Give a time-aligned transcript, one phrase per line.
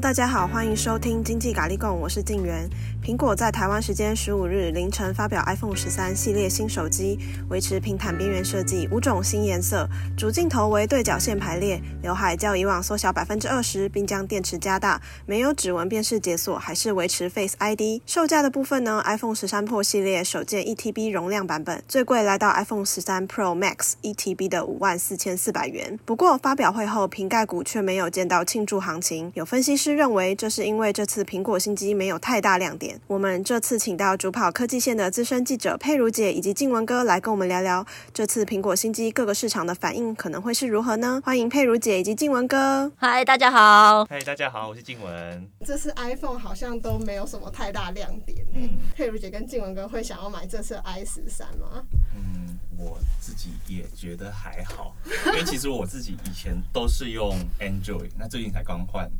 [0.00, 2.70] 大家好，欢迎收听经济咖喱贡，我是静媛。
[3.02, 7.18] 苹果在台湾时间十五日凌晨发表 iPhone 十三系列新手机，
[7.48, 18.02] 维持平坦边缘设计，五种新颜色，主镜头为对角线排列，刘海较以往缩小百分之二十，并将电池加大，没有指纹辨识解锁，还是维持 Face ID。
[18.04, 25.98] 售价的部分呢？iPhone 十三 Pro 系列首见一 TB 容量版本，最贵来到 iPhone 十三 Pro Max 一 TB 的五万四千四百元。
[26.04, 32.87] 不过发表会后，瓶盖股却没有见到庆祝行情，有分析师认为这是因为这次苹果新机没有太大亮点。
[33.06, 41.20] 我们这次请到主跑科技线的资深记者佩如姐以及静文哥来跟我们聊聊这次苹果新机各个市场的反应可能会是如何呢？
[41.24, 42.90] 欢迎佩如姐以及静文哥。
[42.96, 44.04] 嗨，大家好。
[44.04, 45.48] 嗨，大家好，我是静文。
[45.64, 48.38] 这次 iPhone 好像都没有什么太大亮点。
[48.54, 51.82] 嗯，佩如姐跟静文哥会想要买这次 i 十三吗？
[52.14, 54.94] 嗯，我自己也觉得还好，
[55.26, 59.10] 因为其实我自己以前都是用 Android，那最近才刚换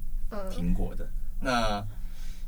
[0.51, 1.09] 苹果的。
[1.41, 1.85] 那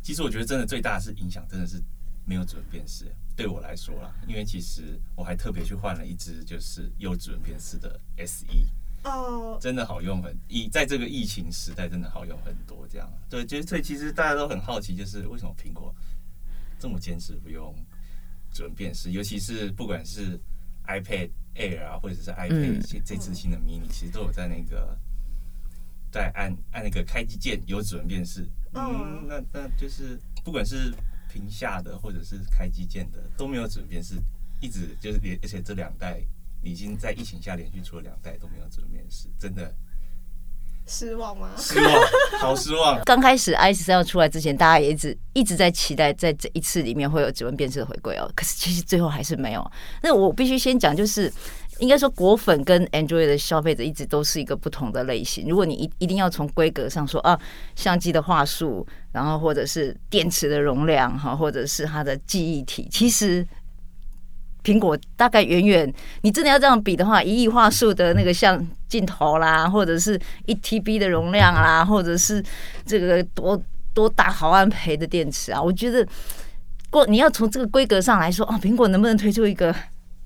[0.02, 1.82] 其实我觉得真的最大的是影响，真的是
[2.24, 3.06] 没有指纹辨识。
[3.36, 8.46] 对我来说啦，因为其实我还特别去换了一支就是有指纹辨识的 SE，
[9.04, 12.86] 哦，真的好用很，疫在这个疫情时代真的好用很多。
[12.86, 15.94] 这样对，就所以其实大家都很好奇，就是为什么苹果
[16.78, 17.74] 这么坚持不用
[18.52, 20.38] 指纹辨识，尤其是不管是
[20.86, 24.98] iPad Air 啊，或者是 iPad 这次新的 mini，其实都有在那个
[26.11, 28.47] 在按按那个开机键有指纹辨识。
[28.72, 30.92] 嗯，那那就是不管是
[31.33, 34.14] 屏下的或者是开机键的都没有指纹辨识，
[34.61, 36.20] 一直就是连，而且这两代
[36.62, 39.75] 已经在疫情下连续出了两代都没有指纹辨识，真的
[40.86, 41.50] 失望吗？
[41.56, 42.02] 失望，
[42.39, 43.00] 好失望。
[43.05, 49.70] 刚开始 i 十三要出来之前，大家也一直一直在期待在这一次里面会有指纹辨识的回归哦，可是其实最后还是没有。
[50.02, 51.33] 那我必须先讲就是。
[51.81, 55.48] 应该说，果粉跟 Android 的消费者一直都是一个不同的类型。
[55.48, 57.39] 如果你一一定要从规格上说啊，
[57.74, 63.46] 相机的画素，然后或者是电池的容量哈，或者是它的记忆体，其实
[64.63, 72.45] 苹果大概远远，你真的要这样比的话，一亿画素的那个像镜头啦，或者是一 TB 的容量啦，或者是
[72.85, 73.61] 这个多
[73.95, 76.07] 多大毫安培的电池啊，我觉得
[76.90, 79.74] 过你要从这个规格上来说啊，苹果能不能推出一个？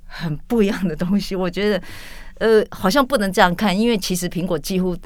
[0.04, 1.82] 很不一样的东西，我觉得，
[2.38, 4.97] 呃，好像不能这样看，因为其实苹果几乎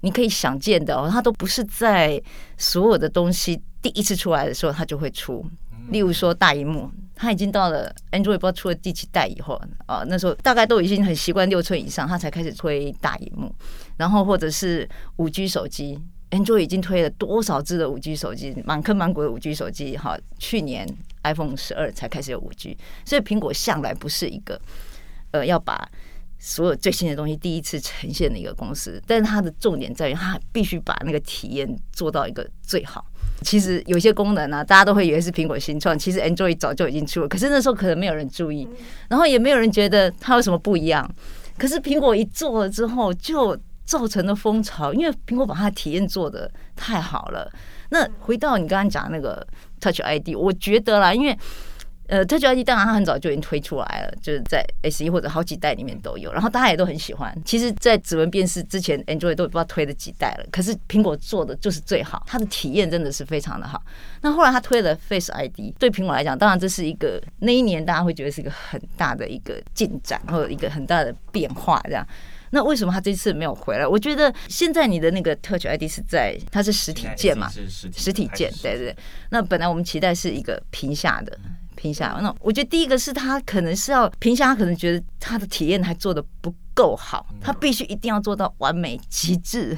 [0.00, 2.20] 你可以想见的哦，它都不是在
[2.56, 5.44] 所有的东西第一次出来的时候它就会出。
[5.90, 9.54] 例如说大荧幕，它已经到了 Android 不知道出了第几代以后
[9.86, 13.54] 啊，那时候大概都已经很习惯六寸以上，它才开始推大荧幕。
[13.96, 15.96] 然后或者是五 G 手机
[16.30, 20.84] ，Android 已经推了多少只的五 G 手机，满坑满谷的五 G 手机，哈，去年。
[21.32, 24.60] iPhone 十二才开始有五 G，所以苹果向来不是一个
[25.30, 25.88] 呃要把
[26.38, 29.02] 所有最新的东西第一次呈现的一个公司。
[29.06, 33.04] 但是它的重点在于，它必须把那个体验做到一个最好。
[33.42, 38.66] 其实有些功能呢、啊，大家都会以为是苹果新创，其实 Android 早就已经出了，可是那时候可能没有人注意，
[39.08, 41.08] 然后也没有人觉得它有什么不一样。
[41.58, 47.50] 可是苹果一做了之后，就造成了风潮，因为苹果把它的体验做的太好了。
[47.90, 49.46] 那回到你刚刚讲那个
[49.86, 51.38] Touch ID，我觉得啦，因为
[52.08, 57.32] 呃 Touch ID 当然它很早就已经推出来了，就是在 SE 或者好几代里面都有，然后大家也都很喜欢。
[57.44, 63.80] 其实，在指纹辨识之前，Android 都不知道推了几代了，可是苹果做的就是最好，它的体验真的是非常的好。
[64.22, 72.06] 那后来它推了 Face ID，对苹果来讲，当然这是一个那一年大家会觉得是一个很大的一个进展，或者一个很大的变化，这样。
[72.50, 73.86] 那为什么他这次没有回来？
[73.86, 78.96] 我觉得现在你的那个 Touch ID 是在它是实体键嘛，实体键，对对对。
[79.30, 81.38] 那本来我们期待是一个屏下的
[81.74, 89.76] 屏下，那我觉得第一个是他可能是要屏下，他可能觉得他的体验还做的不够好，他必须一定要做到完美极致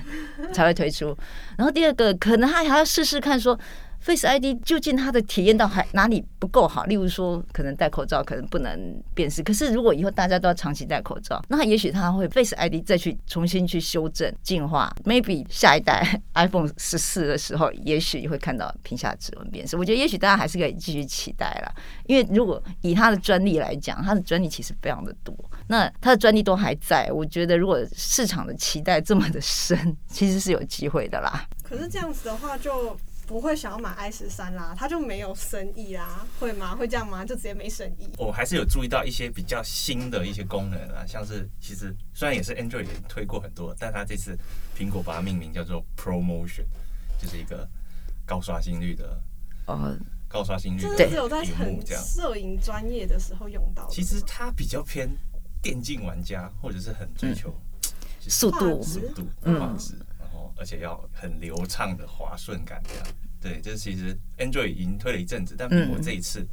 [0.53, 1.17] 才会推出。
[1.56, 3.59] 然后第二个可能他还要试试看说。
[4.08, 6.84] Face ID 究竟它的体验到还哪里不够好？
[6.86, 9.43] 例如说，可能戴口罩可能不能辨识。
[9.43, 14.90] 可是如果以后大家都要长期戴口罩，那也许它会 Face ID 再去重新去修正进化。
[15.05, 19.76] Maybe 下一代 iPhone 十四的时候，也许会看到屏下指纹辨识。
[19.76, 21.70] 我觉得也许大家还是可以继续期待啦。
[22.06, 25.37] 因为如果以它的专利来讲，它的专利其实非常的多。
[25.66, 31.46] 那它的专利都还在，我觉得如果市场的期待这么的深，其实是有机会的啦。
[31.62, 32.96] 可是这样子的话就。
[33.28, 36.75] 不会想要买 i 十三啦，它就没有生意啦，会吗？
[36.75, 37.26] 会这样吗？
[37.26, 38.08] 就直接没生意？
[38.16, 44.34] 我还是有注意到一些比较新的一些功能啊，像是其实虽然也是 Android 也推过很多，但它这次
[44.75, 46.64] 苹果把它命名叫做 ProMotion，
[47.20, 47.69] 就是一个
[48.25, 49.22] 高刷新率的
[49.66, 49.94] 呃
[50.26, 53.86] 高刷新率的只有在很摄影专业的时候用到。
[53.90, 55.06] 其实它比较偏
[55.60, 57.90] 电竞玩家或者是很追求、嗯、
[58.20, 59.94] 速度速度画质。
[60.58, 63.06] 而且要很流畅的滑顺感这样。
[63.40, 66.46] 对，这其实 Android 已经推了一阵子，但苹果这一次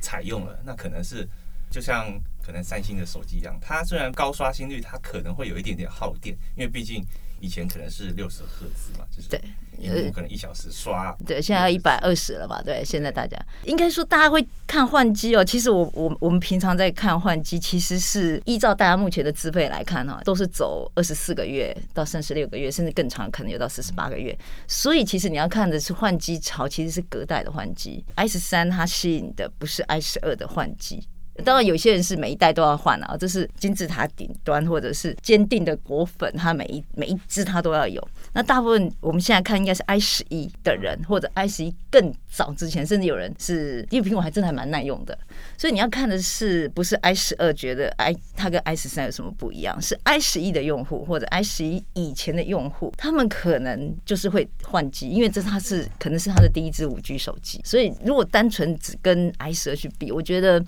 [0.00, 1.28] 采用了，那可能是
[1.70, 7.04] 就像可能三星的手机一样，它虽然高刷新率，它可能会有一点点耗电，因为毕竟。
[7.46, 9.40] 以前可能是六十赫兹嘛，就是对，
[9.78, 12.60] 有可能一小时刷，对，现在要一百二十了吧？
[12.60, 15.44] 对，现在大家应该说大家会看换机哦。
[15.44, 24.36] 其实我我我们平常在看换机，其实是依照大家目前的资费来看哈，都是走二十四个月到三十六个月，甚至更长，可能有到四十八个月。
[24.66, 28.04] 所以其实你要看的是换机潮，其实是隔代的换机。
[28.16, 31.06] i 十三它吸引的不是 i 十二的换机。
[31.44, 38.06] 当然，有些人是每一代都要换啊，这是金字塔顶端或者是坚定的果粉，他每一每一支他都要有。
[38.32, 45.16] 那大部分我们现在看应该是 i 十一的人，或者 i 十一更早之前，甚至有人是因为苹果还真的还蛮耐用的。
[45.58, 49.80] 所以你要看的是不是 i 十二觉得 i 它跟 i 十三有什么不一样？
[49.80, 57.60] 是 i 十一的用户或者 i 十一以前的用户，他们可能就是会换机，因为这它是可能是他的第一支五 G 手机。
[57.64, 60.62] 所以如果单纯只跟 i 十二去比，我觉得。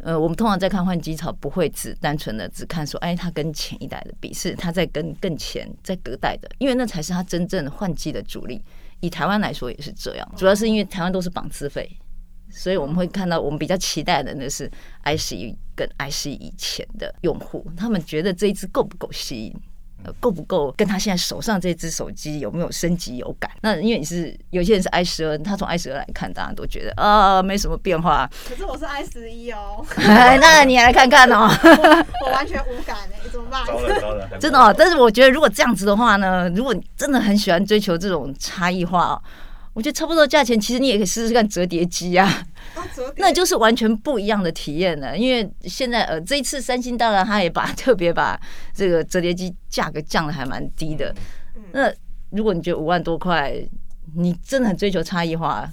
[0.00, 8.62] 呃，我们通常在看换机潮，不会只单纯的只看说，哎，他跟前一代的比，是他在跟更前在隔代的，因为那才是他真正换机的主力。
[9.00, 11.88] 以台湾来说也是这样，主要是因为台湾都是绑资费，
[12.50, 14.68] 所以我们会看到我们比较期待的那是
[15.02, 19.54] i c 跟 i c 以前的用户，他们觉得这一支够不够吸引？
[20.20, 20.72] 够不够？
[20.76, 23.50] 跟他现在手上这只手机有没有升级有感？
[23.62, 28.28] 那因为你是有些人是 i 十二，他从 i 十二来看，大家都觉得啊没什么变化。
[28.48, 31.48] 可是我是 i 十一哦， 那你来看看哦。
[32.24, 33.62] 我完全无感哎，怎么办？
[34.40, 39.20] 真的哦，但是我觉得如果这样子的话呢，如果你真的很喜欢追求这种差异化。
[39.78, 42.44] 我觉得差不多价钱，其实你也可以试试看折叠机啊，
[43.16, 45.16] 那就是完全不一样的体验了。
[45.16, 48.36] 因为现在呃，这一次三星当然他也把特别把
[48.74, 51.14] 这个折叠机价格降的还蛮低的。
[51.70, 51.88] 那
[52.30, 53.54] 如果你觉得五万多块，
[54.16, 55.72] 你真的很追求差异化，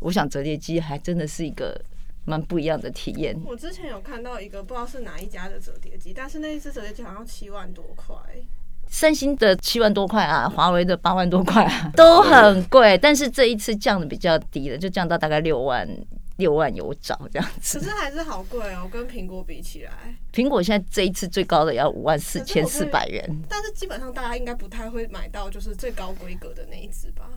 [0.00, 1.80] 我想折叠机还真的是一个
[2.24, 3.40] 蛮不一样的体验。
[3.46, 8.16] 我之前有看到一个不知道是哪一家的折叠机，但是那一次折叠机好像七万多块。
[8.94, 12.96] 三星的七万多块啊，华为的八万多块啊， 都很贵。
[12.98, 15.84] 但是这一次降的比较低了，就降到大概六万
[16.36, 17.80] 六万有找这样子。
[17.80, 19.90] 可是还是好贵哦，跟苹果比起来。
[20.32, 23.28] 苹果现在这一次最高的要五万四千四百元。
[23.48, 27.28] 但是基本上大家应该不太会买到就是最高规格的那一只吧？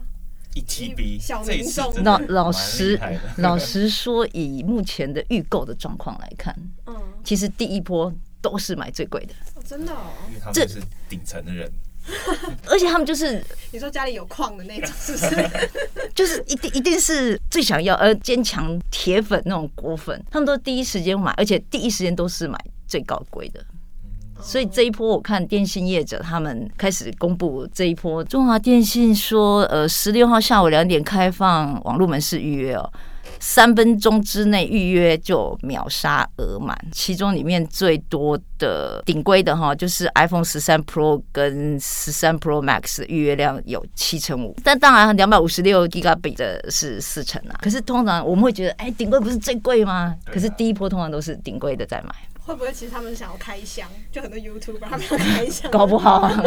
[0.54, 2.04] 一 TB 小民众。
[2.04, 2.96] 老老实
[3.38, 6.54] 老实说，以目前的预购的状况来看，
[6.86, 6.94] 嗯，
[7.24, 9.34] 其实第一波都是买最贵的。
[9.64, 9.92] 真的，
[10.28, 11.70] 因为他们是顶层的人，
[12.66, 15.68] 而且他们就是你说家里有矿的那种，是不是？
[16.14, 23.64] 就是一定一定是最想要呃坚强铁粉那种果粉，他们都第一时间买，而且第一时间都是买最高贵的。
[24.40, 32.92] 所以这一波我看电信业者他们开始公布这一波，中华电信说，呃，十六号下午两点开放网络门市预约哦。
[33.40, 47.58] 三分钟之内预约就秒杀额满，其中里面最多的顶规的哈，就是 iPhone 十三 Pro 跟十三 Pro Max 预约量有七成五，但当然两百五十六 G B 的是四成啊。
[47.62, 50.14] 可是通常我们会觉得，哎，顶规不是最贵吗？
[50.26, 52.14] 可是第一波通常都是顶规的在买。
[52.48, 53.86] 会不会其实他们想要开箱？
[54.10, 56.20] 就很多 YouTuber 他们要开箱，搞不好。
[56.20, 56.42] 啊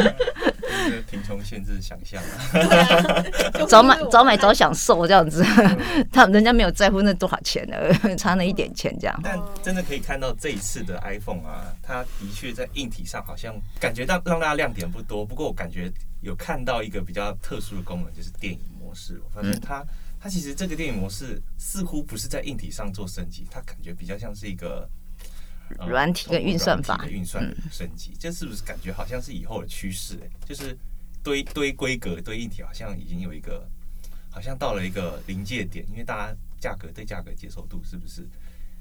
[1.07, 3.65] 贫穷限制想象啊！
[3.67, 5.45] 早买早买早享受这样子，
[6.11, 9.19] 他人家没有在乎那多少钱的， 差那一点钱这样。
[9.23, 15.23] 但真的可以看到这一次的 iPhone 啊，它的确在硬体上好像感觉到让大家亮点不多。
[15.23, 15.91] 不过我感觉
[16.21, 19.21] 有看到一个比较特殊的功能，就是电影模式。
[19.23, 19.85] 我发现它
[20.19, 24.89] 它其实这个电影模式似乎不是在硬体上做升级，它感觉比较像是一个。
[25.87, 30.15] 软体跟运算法，运算升级，这是不是感觉好像是以后的趋势？
[30.23, 30.77] 哎，就是
[31.23, 33.67] 堆堆规格、堆硬体，好像已经有一个，
[34.29, 35.85] 好像到了一个临界点。
[35.91, 38.27] 因为大家价格对价格接受度是不是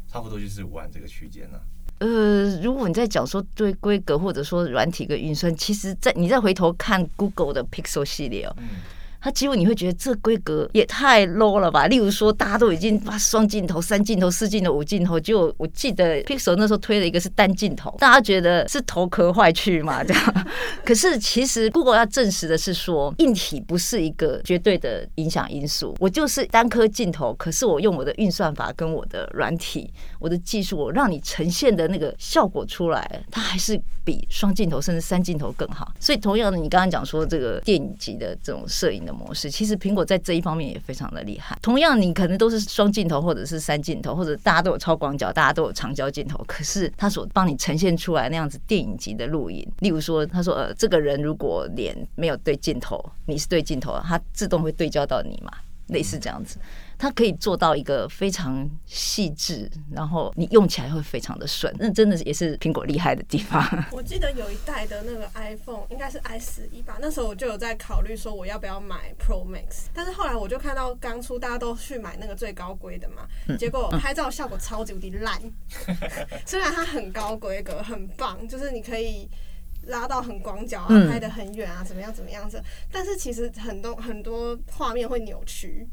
[0.08, 1.60] 差不多就是五万这个区间呢？
[1.98, 8.56] 呃，如果你在讲说堆规格，或者说软体跟运算，其实在你再回头看 Google 的 Pixel 系列哦。
[8.58, 8.68] 嗯
[9.20, 11.86] 它几乎你会觉得这规格也太 low 了吧？
[11.86, 20.02] 例如说，大家都已经把双镜头、三镜头、四镜头、五镜头，就我记得 Pixel 那时候推了一个是单镜头，大家觉得是头壳坏去嘛？
[20.04, 20.46] 这样。
[20.84, 25.94] 可是其实 Google 要证实的是说，硬体不是一个绝对的影响因素。
[26.00, 35.92] 我就是单颗镜头，可是我用我的运算法跟我的软体、我的技术，我让你呈现的那个效果出来，它还是比双镜头甚至三镜头更好。
[36.00, 39.50] 所以同样的，你刚刚讲说这个电影级的这种摄影模式。
[39.50, 41.58] 其实苹果在这一方面也非常的厉害。
[41.60, 55.52] 同样，你可能都是双镜头，或者是三镜头，或者大家都有超广角，大家都有长焦镜头，可是他所帮你呈现出来那样子电影级的录影，例如说，他说呃，这个人如果脸没有对镜头，你是对镜头，它自动会对焦到你嘛，
[55.88, 56.58] 类似这样子。
[57.00, 63.66] 它可以做到一个非常细致，然后你用起来会非常的顺，那真的也是苹果厉害的地方。
[63.90, 73.26] 我记得有一代的那个 iPhone 应该是 i 十一吧，那时候我就有在考虑说我要不要买 Pro Max，但是后来我就看到刚出大家都去买那个最高规的嘛，
[73.56, 75.40] 结果拍照效果超级无敌烂。
[76.44, 79.26] 虽然它很高规格，很棒，就是你可以
[79.86, 85.88] 拉到很广角啊，拍的很远啊，怎么样怎么样子，但是其实很多很多画面会扭曲。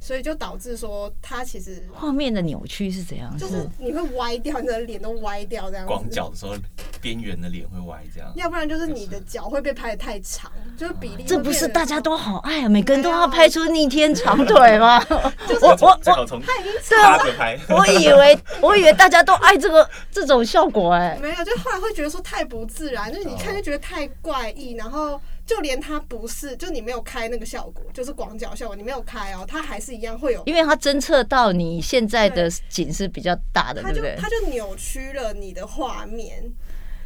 [0.00, 3.36] 所以就导致说，它其实画面的扭曲是怎样？
[3.36, 5.86] 就是你会歪掉，你的脸都歪掉这样。
[5.86, 6.54] 广角的时候，
[7.00, 8.32] 边缘的脸会歪这样。
[8.36, 11.24] 要不然就是你的脚会被拍的太长，就是比例。
[11.26, 15.02] 这不是大家都好爱啊，每个人都要拍出逆天长腿吗？
[15.48, 17.58] 就是我我我，他已经插着拍。
[17.68, 25.20] 我以为 我以为大家都爱这个这种效果哎，没有，就后来会觉得说太不自然，就是你看就觉得太怪异，然后。
[25.48, 34.14] 就连它不是，就你没有开那个效果，就是广角效果，你没有开哦，它还是一样会有，因为它侦测到你现在的景是比较大的，对不对？
[34.20, 36.44] 它就扭曲了你的画面，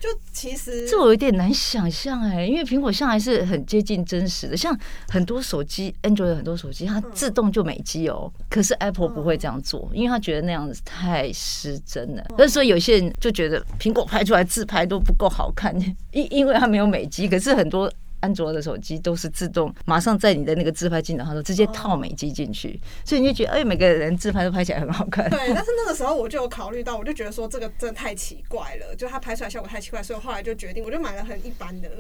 [0.01, 4.77] 就其实这我有点难想象哎，因为苹果向来是很接近真实的，像
[5.09, 12.27] 很多手机，Android 很多手机它自动就美肌哦，可是 Apple 不会这样做，因为他觉得那样子太失真了。
[12.37, 15.73] 所以说有些人就觉得苹果拍出来自拍都不够好看，
[16.11, 17.89] 因因为它没有美肌，可是很多。
[18.23, 25.29] 安卓的手机都是自动，马上在你的那个自拍镜头上头直接套美肌进去，所以你就觉得，哎，每个人自拍都拍起来很好看。
[25.29, 31.91] 对，但是那个时候我就有考虑到，我就觉得说这个真的太奇怪了，就它拍出来效果太奇怪，所以我后来就决定，我就买了很一般的。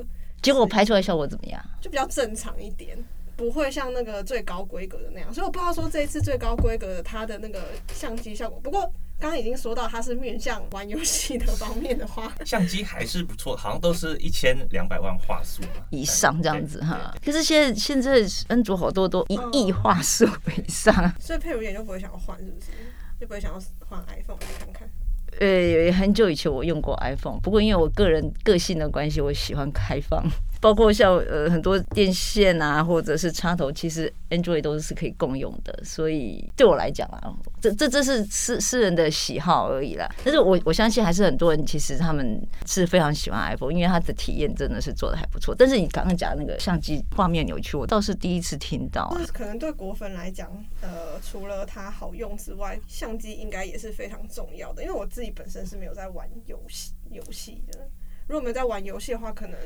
[0.40, 1.60] 结果拍出来效果怎么样？
[1.80, 2.96] 就比较正常一点，
[3.42, 5.34] 不会像那个最高规格的那样。
[5.34, 7.60] 所以我不知道说这一次最高规格的它的那个
[7.92, 8.90] 相机效果，不过。
[9.20, 17.14] 刚刚已经说到它是面向玩游戏的方面的话，相机还是不错，好像都是一千两百万画素以上这样子哈。
[17.24, 22.66] 可是现在现在安卓好多都一亿画素以上，嗯，所以配如也就不会想要换，是不是？
[23.20, 24.88] 就不会想要换 iPhone 来看看。
[25.38, 30.20] 呃，很久以前我用过 iPhone，不过因为我个人个性的关系，我喜欢开放。
[30.62, 40.08] 包括像呃很多电线啊，或者是插头，其实 Android 都是可以共用的，所以对我来讲啊，这这这是私私人的喜好而已啦。
[40.22, 45.52] 但是我我相信还是很多人其实他们是非常喜欢 iPhone，因为它的体验真的是做得还不错。
[45.52, 49.20] 但是你刚刚讲那个相机画面扭曲，我倒是第一次听到啊。
[49.32, 50.48] 可能对果粉来讲，
[50.80, 54.80] 呃，除了它好用之外，相机应该也是非常重要的。
[54.84, 57.80] 因为我自己本身是没有在玩游戏游戏的，
[58.28, 59.58] 如果没有在玩游戏的话，可能。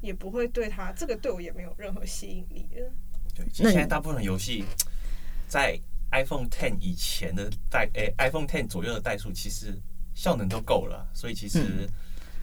[0.00, 2.92] 也不会对它这个对我也没有任何吸引力了。
[3.34, 4.64] 对，其实现在大部分的游戏
[5.48, 5.78] 在
[6.12, 9.76] iPhone Ten 以前的代，诶，iPhone Ten 左右的代数，其实
[10.14, 11.06] 效能都够了。
[11.12, 11.88] 所以其实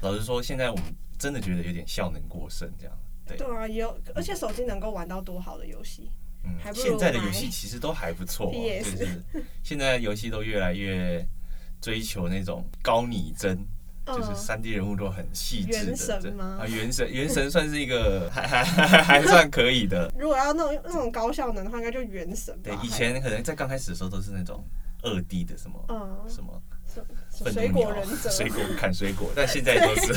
[0.01, 0.85] 老实说，现在我们
[1.17, 2.97] 真的觉得有点效能过剩，这样。
[3.25, 6.09] 对对啊，有，而且手机能够玩到多好的游戏。
[6.43, 8.51] 嗯，现在的游戏其实都还不错，
[8.83, 9.23] 就是
[9.63, 11.25] 现在游戏都越来越
[11.81, 13.57] 追求那种高拟真。
[14.05, 16.57] 就是三 D 人物都很细致的，原神吗？
[16.61, 20.11] 啊，原神，原神算是一个 还还还还算可以的。
[20.17, 22.57] 如果要那种那种高效能的话，应该就原神。
[22.61, 24.63] 对，以前可能在刚开始的时候都是那种
[25.03, 26.61] 二 D 的什么，嗯，什么
[27.51, 30.13] 水果忍者，水果砍水果，但 现在都是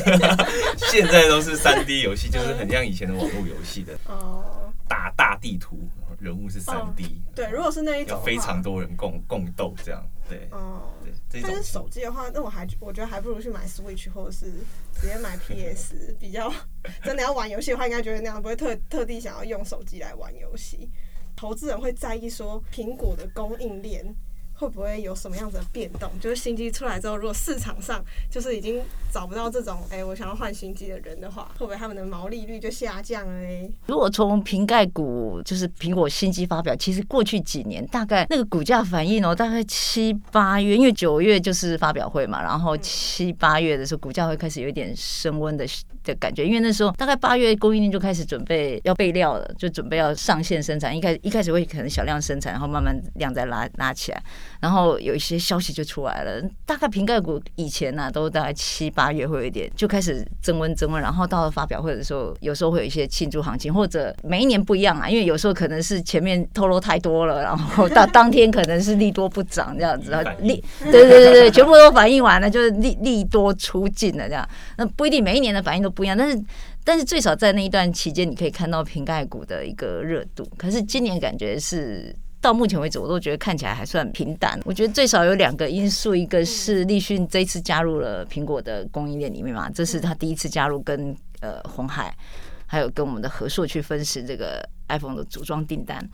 [0.91, 5.89] 现在都是三 D 游戏， 就是很像以前的网络游戏的哦，打大地图，
[6.19, 7.23] 人物是三 D。
[7.35, 10.93] 对，如果是那一种，非常多人共共斗这样，对，哦，
[11.31, 11.43] 对。
[11.43, 14.47] 但是手机的话，那我还我觉得还不如去买 Switch 或者是
[15.01, 16.53] 直接买 PS，比较
[17.05, 20.91] 真的要玩游戏的话，应该觉得那样不会特特地想要用手机来玩游戏。
[21.35, 24.15] 投资人会在意说苹果的供应链。
[24.59, 26.11] 会不会有什么样子的变动？
[26.21, 28.81] 就是新机出来之后，如果市场上就是已经
[29.13, 33.71] 找不到这种哎、欸，我想要换新机的人的话，会不会他们的毛利率就下降了嘞？
[33.87, 45.67] 如果从瓶盖股，就是苹果新机发表，其实过去几年大概那个股价反应哦，大概七八月，因为九月就是发表会嘛，然后七八月的时候，股价会开始有一点升温的
[46.03, 54.23] 的感觉，因为那时候大概八月供应链就开始准备要备料了，就准备要上线生产，一开始一开始会可能小量生产，然后慢慢量再拉拉起来。
[54.61, 76.43] 然后有一些消息就出来了，大概瓶盖股以前呢、啊，都大概七八月会有一点就开始增温增温，然后到了发表会的时候，有时候会有一些庆祝行情，或者每一年不一样啊，因为有时候可能是前面透露太多了，然后到当天可能是利多不涨这样子啊，利对对对对，全部都反应完了，就是利利多出尽了这样，那不一定每一年的反应都不一样，但是。
[76.89, 80.49] 但是最少在那一段期间，你可以看到瓶盖股的一个热度。
[80.57, 82.15] 可是今年感觉是
[82.47, 84.59] 到目前为止，我都觉得看起来还算平淡。
[84.65, 92.17] 我觉得最少有两个因素，一个是立讯这一次加入了苹果的供应链里面嘛，这是他第一次加入跟呃红海，
[92.67, 96.09] 还有跟我们的合硕去分食这个 iPhone 的组装订单。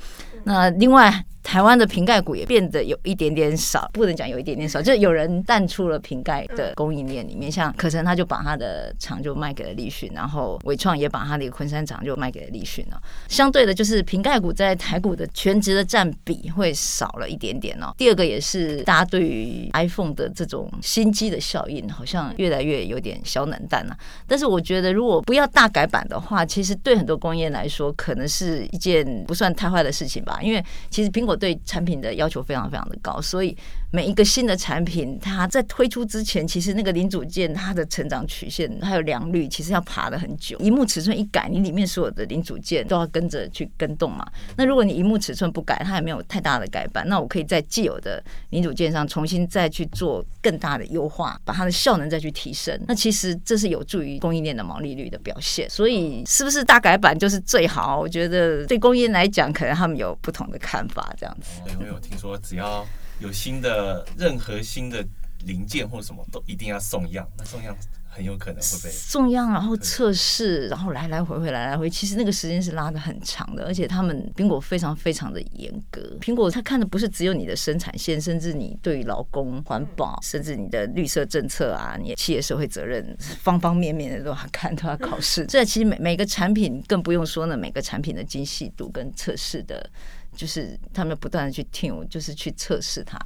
[0.45, 1.25] 那另外。
[1.43, 7.51] 台湾的瓶盖股也变得有一点点少，不能讲有一点点少，就有人淡出了瓶盖的供应链里面。
[7.51, 13.03] 像可成他就把他的厂就卖给了立讯，然后伟创也把他的昆山厂就卖给了立讯了。
[13.29, 17.93] 相对的，就是瓶盖股在台股的全值的占比会少了一点点哦。
[17.99, 23.99] 第二个也是大家对于 iPhone 的这种新机的效应，好像越来越有点小冷淡了。
[24.27, 30.39] 但是我觉得，如果不要大改版的话，其实对很多工业来说，可能是一件不算太坏的事情吧。
[30.41, 31.32] 因为其实苹果。
[31.33, 33.57] 我对产品的要求非常非常的高，所以
[33.91, 40.59] 每一个新的产品，它在推出之前，其实那个零组件它的成长曲线还有良率，其实要爬得很久。
[40.59, 44.27] 萤幕尺寸一改，你里面所有的零组件都要跟着去跟动嘛。
[44.57, 52.79] 那如果你萤幕尺寸不改，它也没有太大的改版，那我可以在既有的零组件上重新再去做更大的优化，把它的效能再去提升。
[52.87, 55.69] 那其实这是有助于供应链的毛利率的表现。
[55.71, 57.99] 所以是不是大改版就是最好？
[57.99, 61.15] 我觉得对供应链来讲，可能他们有不同的看法。
[61.23, 62.85] 这样子，因为我听说只要
[63.21, 65.07] 有新的任何新的
[65.47, 67.25] 零件或什么，都一定要送样。
[67.39, 67.77] 那送样
[68.09, 73.65] 很有可能会被送样，然后测试，然后来来回回来来回，其实那个时间是拉的很长的。
[73.65, 85.47] 而且他们苹果非常非常的严格，苹果他看的不是只有你的生产线，甚至你对于劳工、环保，甚至你的绿色政策啊，你企业社会责任，方方面面的都要看，都要考试。
[85.49, 89.89] 这其实每每个产品更不用说呢，每个产品的精细度跟测试的。
[90.35, 93.19] 就是他们不断的去听，就是去测试它。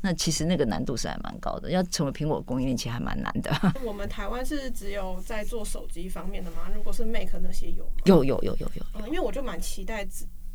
[0.00, 3.50] 那其实那个难度是还蛮高的，要成为苹果供应链其实还蛮难的。
[3.84, 6.70] 我们台湾是只有在做手机方面的吗？
[6.74, 8.02] 如果是 Mac 那些有吗？
[8.04, 8.82] 有有有有有。
[8.94, 10.06] 嗯，因为我就蛮期待，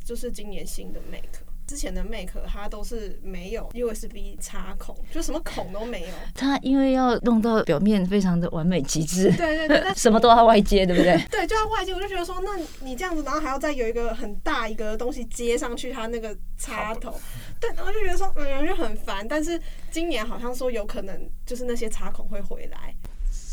[0.03, 1.41] 就是今年新的 Mac。
[1.69, 6.07] 之前的 Mac 它都是没有 USB 插孔，就什么孔都没有。
[6.33, 11.15] 它因为要弄到表面非常的完美极致，对对对， 什么都要外接，对不对？
[11.29, 11.93] 对，就要外接。
[11.93, 17.13] 我就觉得说，那你这样子，然后还要再有一个很大一个东西接上去，它那个插头，
[17.59, 19.27] 对，然后就觉得说，嗯，就很烦。
[19.27, 22.95] 但是今年好像说有可能就是那些插孔会回来。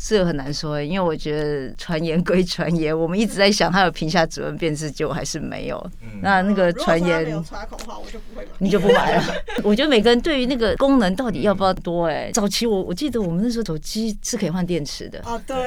[0.07, 5.77] 这个很难说，因为我觉得传言归传言， 我们一直在想它有屏下指纹辨识，结果还是没有。
[6.01, 8.51] 嗯、那那个传言，没有插孔的话，我就不会买。
[8.59, 9.23] 你就不买了？
[9.63, 12.31] 我觉得每个人对于那个功能到底要不要多哎、欸。
[12.31, 15.57] 早期我我记得我们那时候手机是可以换电池的哦，对。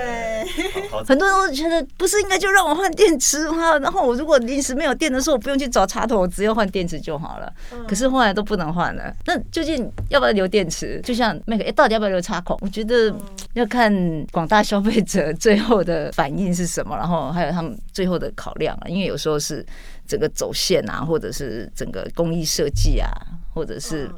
[1.04, 3.76] 很多人都觉得不是应该就让我换电池吗？
[3.78, 7.52] 然后我如果临时没有电的时候，我不用去找插头，我只要换电池就好了。
[7.86, 9.14] 可是后来都不能换了。
[9.26, 10.98] 那究竟要不要留电池？
[11.04, 12.56] 就像那个哎，到底要不要留插孔？
[12.62, 13.14] 我觉得
[13.52, 13.90] 要看。
[14.32, 16.96] 广大消费者最后的反应是什么？
[16.96, 19.64] 然后还有他们最后的考量啊，因为有时候是
[20.06, 23.10] 整个走线啊，或者是整个工艺设计啊，
[23.52, 24.08] 或者是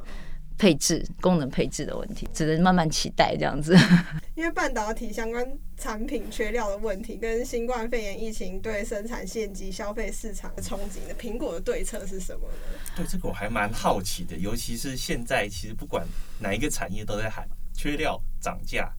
[0.58, 3.74] 配置、功能配置的问题，只能慢慢期待这样子。
[4.36, 5.46] 因为半导体相关
[5.78, 12.78] 产品缺料的问题，跟新冠肺炎疫情对生产线及消费市场的冲击的，苹果的对策是什么呢？
[12.94, 16.06] 对这个我还蛮好奇的，尤其是现在，其实不管
[16.38, 18.92] 哪一个产业都在喊缺料、涨价。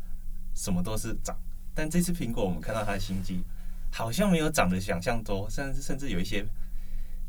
[0.55, 1.35] 什么都是涨，
[1.73, 3.43] 但这次苹果我们看到它的新机，
[3.91, 6.45] 好像没有涨的想象多，甚至甚至有一些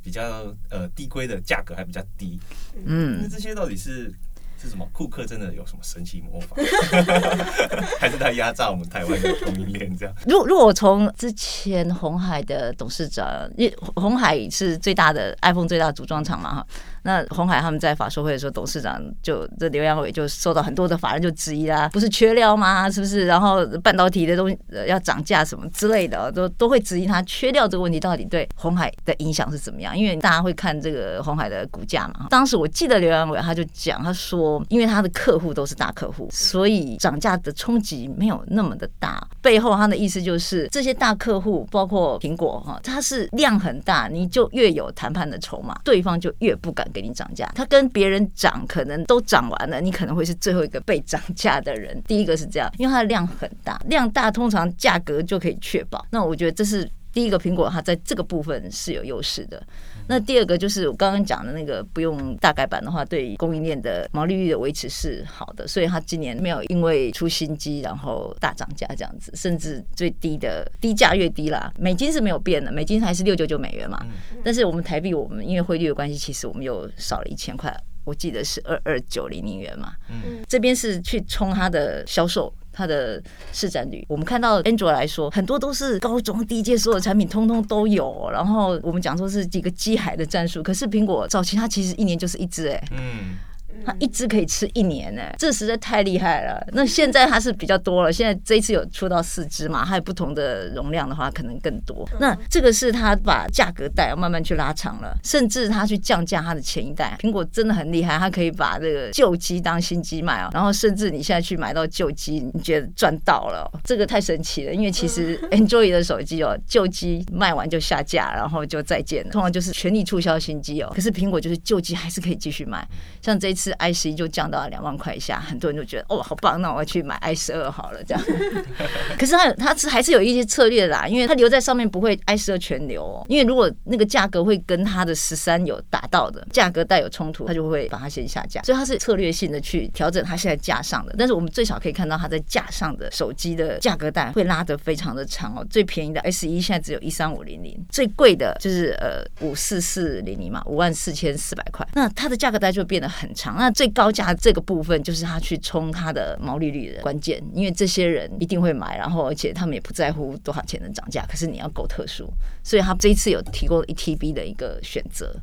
[0.02, 2.38] 比较呃低规的价格还比较低。
[2.84, 4.12] 嗯，那这些到底是
[4.60, 4.88] 是什么？
[4.92, 6.56] 库克真的有什么神奇魔法，
[8.00, 10.14] 还是他压榨我们台湾的供应链这样？
[10.26, 16.66] 如果如果我从之前红海的董事长，因为鸿海是最大的 iPhone 最大的组装厂嘛哈。
[17.04, 22.90] 那鸿海他们在法说会的时候，董事长就这刘扬伟就受到很多的法人就质疑啦，不是缺料吗？
[22.90, 23.26] 是不是？
[23.26, 29.96] 然后半导体的东西要涨价什么之类的，都都会质疑他缺料这个问题到底对鸿海的影响是怎么样？
[29.96, 32.28] 因为大家会看这个鸿海的股价嘛。
[32.30, 39.22] 当时我记得刘扬伟他就讲，他说，因为他的客户都是大客户，所以涨价的冲击没有那么的大。
[39.42, 46.88] 背后他的意思就是，这些大客户包括苹果哈，它是量很大，你就越有谈判的筹码，对方就越不敢。
[46.94, 52.00] 给你涨价，他跟别人涨可能都涨完了，你可能会是最后一个被涨价的人。
[52.07, 56.07] 第一个是这样，因为它的量很大，量大通常价格就可以确保。
[56.11, 59.62] 那我觉得这是第一个，苹果它在这个部分是有优势的。
[60.06, 74.04] 那第二个就是我刚刚讲的那个，不用大改版的话，对供应链的毛利率的维持是好的，所以它今年没有因为出新机然后大涨价这样子，甚至最低的低价越低啦，美金是没有变的，美金还是六九九美元嘛，
[74.44, 77.74] 但是我们台币我们因为汇率的关系，其实我们又少了一千块。
[78.04, 79.94] 我记得是二二九零零元嘛。
[80.08, 84.04] 嗯，这边是去冲它的销售，它的市占率。
[84.08, 88.28] 我们看到 Android 来说，很多都是高中低阶，所有产品通通都有。
[88.32, 92.84] 然后我们讲说是几个机海的战术，可是苹果早期它其实一年就是一只哎。
[92.92, 93.36] 嗯。
[93.84, 96.66] 它一只可以吃一年呢，这实在太厉害了。
[96.72, 102.08] 那现在它是比较多了，现在这一次有出到四只嘛，还有不同的容量的话，可能更多。
[102.18, 107.16] 那这个是它把价格带要慢慢去拉长了，甚至它去降价它的前一代。
[107.20, 114.72] 苹果真的很厉害，它可以把这个旧机当新机卖啊，然后甚至你现在去买到旧机，你觉得赚到了，这个太神奇了。
[114.72, 120.90] 因为其实 Android 的手机哦，旧机卖完就下架，然后就再见了，通常就是全力促销新机哦。
[120.94, 122.87] 可是苹果就是旧机还是可以继续卖，
[123.20, 123.63] 像这一次。
[123.64, 128.22] 是 i 十一就降到了两万块以下，很多人就觉得哦，好棒，那我要去买 i 十二好了这样。
[129.18, 138.61] 可是它它是还是有一些策略啦，因为它留在上面不会 i 十二全留哦，因为如果那个价格会跟它的十三有达到的价格带有冲突，它就会把它先下架。
[138.62, 145.66] 所以它是策略性的去调整它现在架上的，但是我们最少可以看到它在架上的手机的价格带会拉得非常的长哦。
[145.70, 151.87] 最便宜的 S 一现在只有一三五零零，最贵的就是呃五四四零零嘛，五万四千四百块。
[151.94, 165.34] 那它的价格带就变得很长，那最高价这个部分就是他去冲他的毛利率的关键，因为这些人一定会买，然后而且他们也不在乎多少钱的涨价，可是你要够特殊，所以他这一次有提供一 TB 的一个选择。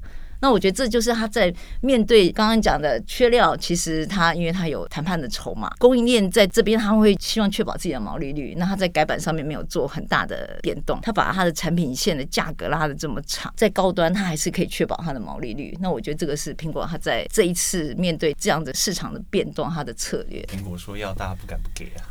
[0.41, 8.55] 那我觉得这就是他在面对刚刚讲的缺料，其实他因为他有谈判的筹码，供应链在这边他会希望确保自己的毛利率。
[8.57, 15.77] 那他在改版上面没有做很大的变动，他把他的产品线的价格拉的这么长，在高端他还是可以确保他的毛利率。
[15.79, 20.41] 那我觉得这个是苹果他在这一次面对这样的市场的变动，他的策略。
[20.51, 22.01] 苹果说要，大家不敢不给啊。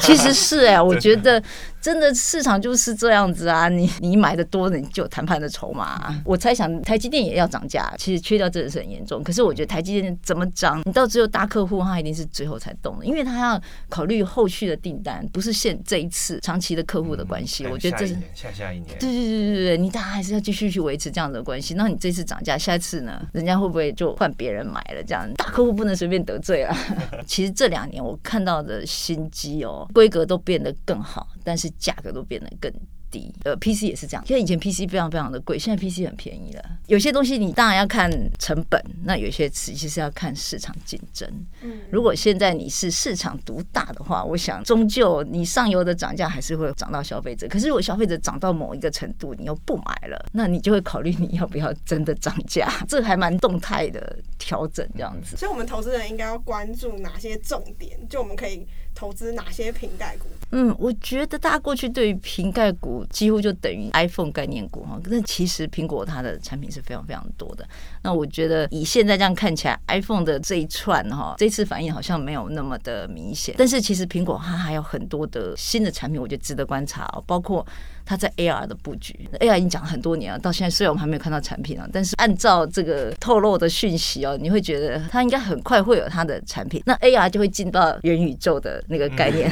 [0.00, 1.40] 其实是哎、欸，我觉得
[1.80, 6.14] 真的市场就是这样子啊，你你买的多，你就有谈判的筹码。
[6.24, 9.22] 我猜想台积电也要涨价，其实缺掉真的是很严重。
[9.22, 17.66] 可是我觉得台积电怎么涨，你到只有大客户，他一定是最后才动的，因为他要考虑后续的订单，不是现这一次长期的客户的关系。
[17.66, 21.74] 我觉得这是下下一年，对对对对对，你大家还是要继续去维持这样的关系。
[21.74, 25.02] 那你这次涨价，下一次呢，人家会不会就换别人买了？
[25.06, 26.76] 这样大客户不能随便得罪啊。
[27.26, 29.64] 其实这两年我看到的新机。
[29.64, 32.72] 哦规格都变得更好，但是价格都变得更
[33.10, 33.34] 低。
[33.44, 36.62] 呃，PC 也是这样，因为以前 PC 非常非常的贵，现在 PC 很便宜了。
[36.86, 41.28] 有些东西你当然要看成本，那有些词其实要看市场竞争。
[41.62, 47.48] 嗯如果现在你是市场独大的话，我想终究你上游的涨价还是会涨到消费者。
[47.48, 52.70] 可是如果消费者涨到某一个程度，你又不买了，那你就会考虑你要不要真的涨价。
[52.86, 55.36] 这还蛮动态的调整这样子。
[55.36, 57.98] 所以，我们投资人应该要关注哪些重点？
[58.08, 58.64] 就我们可以。
[58.94, 60.26] 投资哪些瓶盖股？
[60.52, 67.64] 嗯，我觉得大家过去对于瓶盖股几乎就等于 iPhone 概念股哈，但其实苹果它的产品是非常非常多的。
[68.02, 73.54] 那我觉得以现在这样看起来，iPhone 的这一串哈，这次反应好像没有那么的明显。
[73.56, 77.64] 但是其实苹果它还有很多的新的产品，我觉得值得观察哦，包括。
[78.10, 86.82] 它在 AR 的布局，AR 已经讲了很多年了，到现在虽然我们还没有看到产品啊，但是按照这个透露的讯息哦，你会觉得它应该很快会有它的产品。
[86.86, 89.48] 那 AR 就会进到元宇宙的那个概念。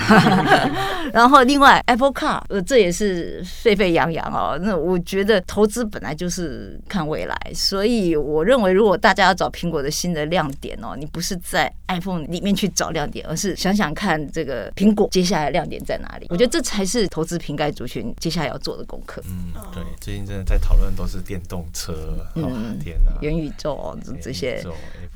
[1.15, 4.59] 然后另外 Apple Car，呃，这也是沸沸扬扬哦。
[4.61, 16.27] 那我觉得投资本来就是看未来，所以我认为如果大家要找苹果的新的亮点哦，你不是在 iPhone 里面去找亮点，而是想想看这个苹果接下来亮点在哪里。
[16.31, 19.23] 我觉得这才是投资瓶盖族群接下来要做的功课。
[19.27, 21.93] 嗯，对，最近真的在讨论都是电动车，
[22.35, 22.51] 嗯、哦，
[22.83, 24.63] 天哪，元宇宙哦，这些，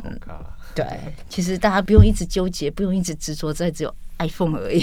[0.05, 0.19] 嗯，
[0.75, 0.87] 对，
[1.29, 4.81] 其实大家不用一直纠结，不用一直执着在只有 iPhone 而已，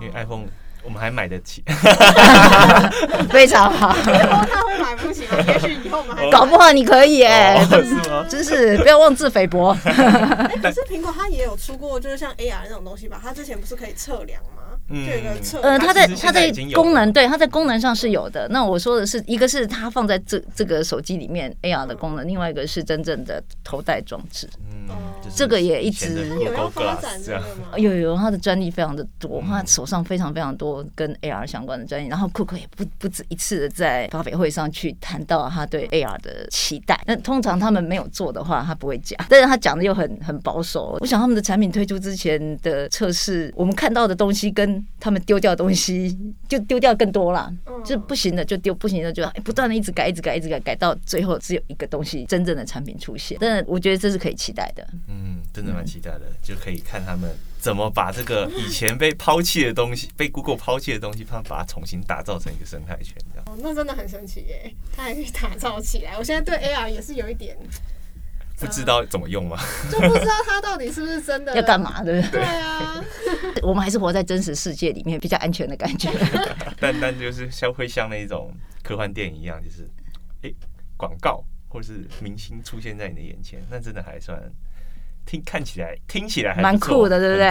[0.00, 0.44] 因为 iPhone
[0.84, 1.64] 我们还买得起，
[3.30, 3.92] 非常好。
[3.92, 5.40] 他会买不起吗？
[5.48, 8.24] 也许以后我们还搞不好你可以哎，是吗？
[8.30, 9.76] 真是不要妄自菲薄。
[9.84, 9.92] 哎，
[10.62, 13.20] 可是苹果它也有出过，就是像 AR 那种东西吧？
[13.20, 14.55] 它之前不是可以测量吗？
[14.88, 15.08] 嗯，
[15.62, 18.46] 呃，它在它在功能，对，它在功能上是有的。
[18.50, 24.48] 那我说的是一个是它放在这这个手机里面 AR 的功能，另外一个是真正的头戴装置。
[24.88, 24.94] 嗯，
[25.34, 27.76] 这个也一直有要发展这个吗？
[27.76, 32.06] 有有，它的专利非常的多，他手上非常非常多跟 AR 相关的专利。
[32.06, 37.00] 然后库克也不不止一次的在发表会上去谈到他对 AR 的期待。
[37.06, 40.96] 那通常他们没有做的话，他不会讲，但是他讲的又很很保守。
[41.00, 46.16] 我想他们的产品推出之前的测试，我们看到的东西跟他们丢掉的东西
[46.48, 47.52] 就丢掉更多了，
[47.84, 53.38] 就不行的就丢，不行的就不断的一直改，一直改，一直改，改到最后只有一个东西真正的产品出现。
[53.40, 54.86] 但我觉得这是可以期待的。
[55.08, 63.44] 嗯，真的蛮期待的，就可以看他们怎么把这个以前被抛弃的东西，被 Google 抛弃的东西，他们把它重新打造成一个生态圈，这样。
[63.46, 64.74] 哦，那真的很神奇耶！
[64.94, 66.16] 它还可以打造起来。
[66.18, 67.56] 我现在对 AR 也是有一点。
[68.58, 69.56] 不知道怎么用吗？
[69.90, 72.40] 就不知道它到底是不是真的要干嘛，对不对？
[72.40, 73.04] 对啊，
[73.62, 76.10] 我们还是活在真实世界里面，比较安全的感觉。
[76.80, 79.88] 但但就是像会像那种科幻电影一样，就是
[80.42, 80.50] 哎，
[80.96, 84.40] 广告或是明星出现在你的眼前，那真的还算。
[85.26, 87.48] 听看起来听起来还蛮酷的，对不对？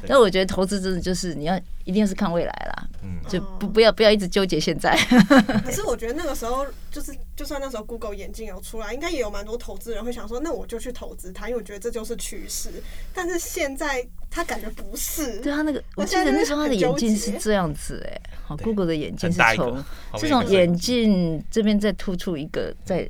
[0.00, 4.96] 对，但我觉得投资真的就是你要一定是看未来啦，嗯，就不不要不要一直纠结现在。
[5.62, 12.70] 可是我觉得那个时候就是，就算那时候 Google 眼镜有出来，应该也有蛮多投资人会想说，那我就去投资它，因为我觉得这就是趋势。
[13.12, 19.84] 但是现在他感觉不是，对他那个，我记得那时候他的眼镜是这样子，哎，好，Google 的眼镜是从
[20.18, 23.06] 是从眼镜这边再突出一个在。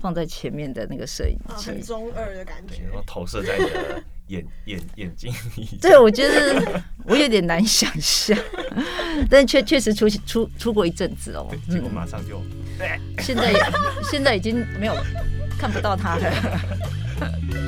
[0.00, 5.68] 放在前面的那个摄影机，很中二的感觉，然后投射在你的眼眼眼睛里。
[5.82, 8.38] 对，我觉得我有点难想象，
[9.28, 11.48] 但确确实出出出过一阵子哦。
[11.70, 12.42] 结果马上就，
[13.18, 13.52] 现在
[14.10, 14.94] 现在已经没有
[15.58, 16.32] 看不到他了。